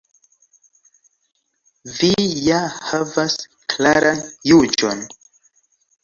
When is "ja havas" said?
2.45-3.35